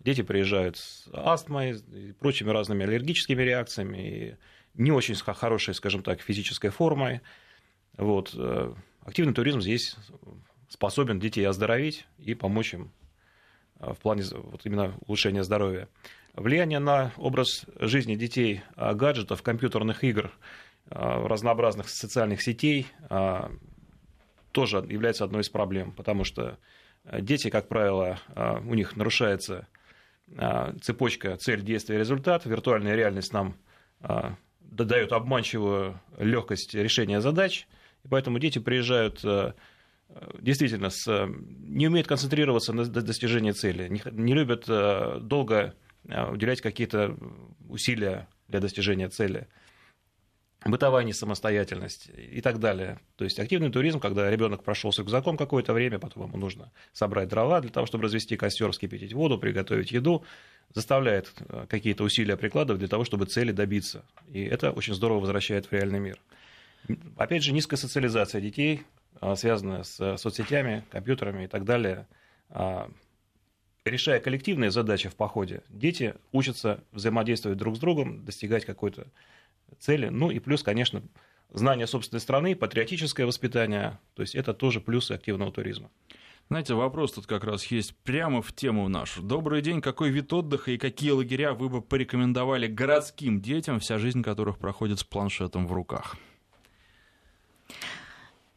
[0.00, 4.36] Дети приезжают с астмой и прочими разными аллергическими реакциями, и
[4.74, 7.20] не очень хорошей, скажем так, физической формой.
[7.96, 8.32] Вот.
[8.34, 9.96] Э, активный туризм здесь
[10.68, 12.92] способен детей оздоровить и помочь им
[13.80, 15.88] э, в плане вот именно улучшения здоровья.
[16.36, 20.32] Влияние на образ жизни детей а, гаджетов, компьютерных игр,
[20.90, 23.52] а, разнообразных социальных сетей а,
[24.50, 26.58] тоже является одной из проблем, потому что
[27.04, 28.18] дети, как правило,
[28.64, 29.66] у них нарушается
[30.80, 32.46] цепочка цель, действие, результат.
[32.46, 33.56] Виртуальная реальность нам
[34.60, 37.66] дает обманчивую легкость решения задач,
[38.04, 39.24] и поэтому дети приезжают
[40.38, 45.74] действительно с, не умеют концентрироваться на достижении цели, не, не любят долго
[46.04, 47.16] уделять какие-то
[47.68, 49.48] усилия для достижения цели,
[50.64, 52.98] бытовая несамостоятельность и так далее.
[53.16, 57.28] То есть активный туризм, когда ребенок прошел с рюкзаком какое-то время, потом ему нужно собрать
[57.28, 60.24] дрова для того, чтобы развести костер, вскипятить воду, приготовить еду,
[60.72, 64.04] заставляет э, какие-то усилия прикладывать для того, чтобы цели добиться.
[64.32, 66.18] И это очень здорово возвращает в реальный мир.
[67.16, 68.82] Опять же, низкая социализация детей,
[69.20, 72.06] э, связанная с соцсетями, компьютерами и так далее,
[73.84, 79.06] решая коллективные задачи в походе, дети учатся взаимодействовать друг с другом, достигать какой-то
[79.78, 80.08] цели.
[80.08, 81.02] Ну и плюс, конечно,
[81.52, 83.98] знание собственной страны, патриотическое воспитание.
[84.14, 85.90] То есть это тоже плюсы активного туризма.
[86.50, 89.22] Знаете, вопрос тут как раз есть прямо в тему нашу.
[89.22, 89.80] Добрый день.
[89.80, 95.00] Какой вид отдыха и какие лагеря вы бы порекомендовали городским детям, вся жизнь которых проходит
[95.00, 96.16] с планшетом в руках?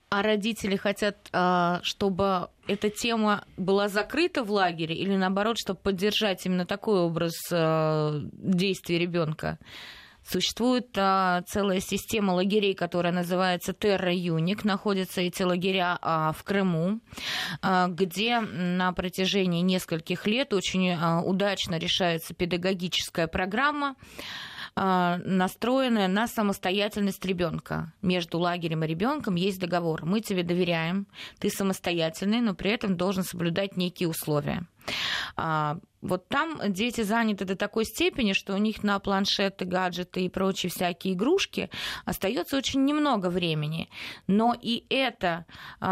[0.09, 6.45] А родители хотят, а, чтобы эта тема была закрыта в лагере, или наоборот, чтобы поддержать
[6.45, 9.59] именно такой образ а, действий ребенка.
[10.29, 14.61] Существует а, целая система лагерей, которая называется Terra Unic.
[14.65, 16.99] Находятся эти лагеря а, в Крыму,
[17.61, 23.95] а, где на протяжении нескольких лет очень а, удачно решается педагогическая программа
[24.79, 27.93] а, настроенная на самостоятельность ребенка.
[28.03, 30.05] Между лагерем и ребенком есть договор.
[30.05, 31.07] Мы тебе доверяем,
[31.39, 34.67] ты самостоятельный, но при этом должен соблюдать некие условия.
[35.35, 40.29] А, вот там дети заняты до такой степени, что у них на планшеты, гаджеты и
[40.29, 41.69] прочие всякие игрушки
[42.05, 43.89] остается очень немного времени.
[44.27, 45.45] Но и это
[45.81, 45.85] э,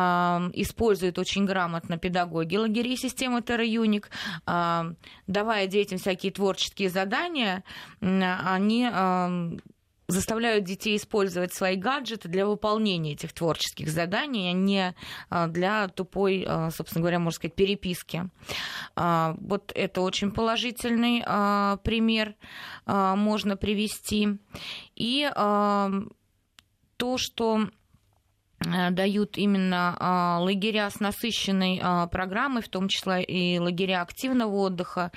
[0.54, 4.06] используют очень грамотно педагоги лагерей системы TerraUnic,
[4.46, 4.96] э,
[5.28, 7.64] давая детям всякие творческие задания,
[8.00, 9.58] они э,
[10.08, 14.96] заставляют детей использовать свои гаджеты для выполнения этих творческих заданий, а не
[15.30, 18.30] а, для тупой, а, собственно говоря, можно сказать, переписки.
[18.96, 21.24] А, вот это очень положительный
[21.84, 22.36] пример
[22.86, 24.38] можно привести.
[24.96, 25.30] И
[26.98, 27.70] то, что
[28.92, 35.12] дают именно а, лагеря с насыщенной а, программой, в том числе и лагеря активного отдыха,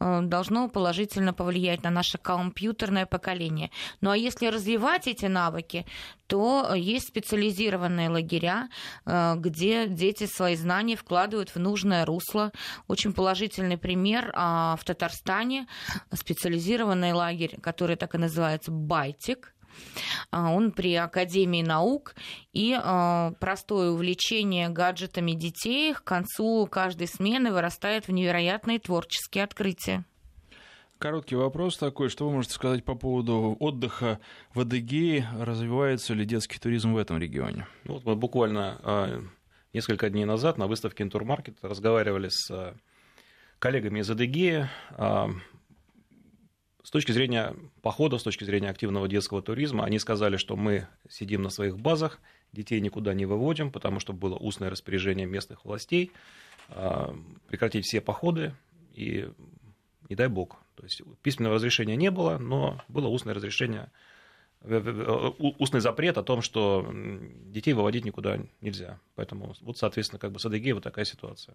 [0.00, 3.70] э, должно положительно повлиять на наше компьютерное поколение.
[4.00, 5.86] Ну а если развивать эти навыки,
[6.26, 8.68] то есть специализированные лагеря,
[9.04, 12.52] э, где дети свои знания вкладывают в нужное русло.
[12.88, 15.66] Очень положительный пример а, в Татарстане
[16.12, 19.53] специализированный лагерь, который так и называется «Байтик»,
[20.30, 22.14] он при Академии наук,
[22.52, 25.94] и а, простое увлечение гаджетами детей.
[25.94, 30.04] К концу каждой смены вырастает в невероятные творческие открытия.
[30.98, 34.20] Короткий вопрос такой, что вы можете сказать по поводу отдыха
[34.54, 37.66] в Адыгее, развивается ли детский туризм в этом регионе?
[37.84, 39.20] Ну, вот мы буквально а,
[39.72, 42.74] несколько дней назад на выставке Интурмаркет разговаривали с
[43.58, 44.68] коллегами из Адыгеи,
[46.84, 51.42] с точки зрения похода, с точки зрения активного детского туризма, они сказали, что мы сидим
[51.42, 52.20] на своих базах,
[52.52, 56.12] детей никуда не выводим, потому что было устное распоряжение местных властей,
[57.48, 58.54] прекратить все походы
[58.94, 59.28] и,
[60.10, 63.90] не дай бог, то есть письменного разрешения не было, но было устное разрешение
[64.64, 68.98] устный запрет о том, что детей выводить никуда нельзя.
[69.14, 71.54] Поэтому вот, соответственно, как бы с Адыгеей вот такая ситуация.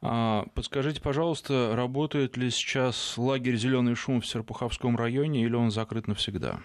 [0.00, 6.06] А, подскажите, пожалуйста, работает ли сейчас лагерь «Зеленый шум» в Серпуховском районе или он закрыт
[6.06, 6.60] навсегда?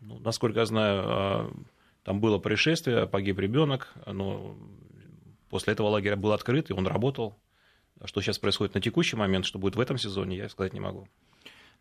[0.00, 1.52] Ну, насколько я знаю, а,
[2.02, 4.54] там было происшествие, погиб ребенок, но
[5.48, 7.34] после этого лагерь был открыт, и он работал.
[8.04, 11.08] Что сейчас происходит на текущий момент, что будет в этом сезоне, я сказать не могу.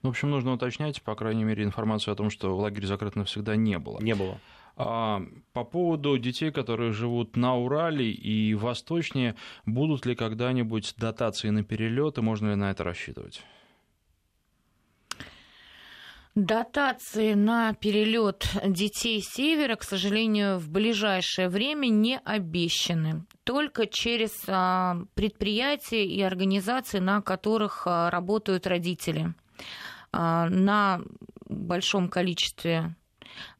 [0.03, 3.55] Ну, в общем, нужно уточнять, по крайней мере, информацию о том, что лагерь закрыт навсегда
[3.55, 3.99] не было.
[4.01, 4.37] Не было.
[4.75, 5.21] А,
[5.53, 9.35] по поводу детей, которые живут на Урале и восточнее,
[9.65, 13.41] будут ли когда-нибудь дотации на перелеты, можно ли на это рассчитывать?
[16.35, 23.23] Дотации на перелет детей севера, к сожалению, в ближайшее время не обещаны.
[23.43, 29.35] Только через а, предприятия и организации, на которых а, работают родители.
[30.13, 31.01] А, на
[31.49, 32.95] большом количестве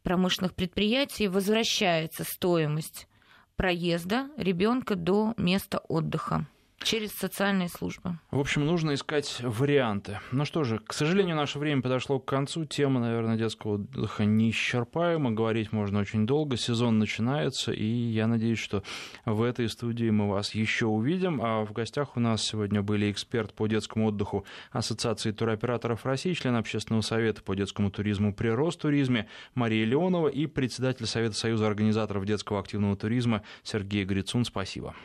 [0.04, 3.08] промышленных предприятий возвращается стоимость
[3.56, 6.48] проезда ребенка до места отдыха
[6.84, 8.18] через социальные службы.
[8.32, 10.20] В общем, нужно искать варианты.
[10.32, 12.66] Ну что же, к сожалению, наше время подошло к концу.
[12.66, 15.32] Тема, наверное, детского отдыха неисчерпаема.
[15.32, 16.58] Говорить можно очень долго.
[16.58, 18.84] Сезон начинается, и я надеюсь, что
[19.26, 21.42] в этой студии мы вас еще увидим.
[21.42, 26.56] А в гостях у нас сегодня были эксперт по детскому отдыху Ассоциации туроператоров России, член
[26.56, 32.60] общественного совета по детскому туризму при Ростуризме Мария Леонова и председатель Совета Союза организаторов детского
[32.60, 34.46] активного туризма Сергей Грицун.
[34.46, 34.96] Спасибо.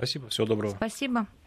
[0.00, 0.76] Спасибо, всего доброго.
[0.76, 1.26] Спасибо.